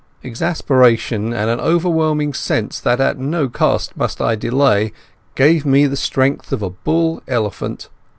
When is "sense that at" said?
2.33-3.19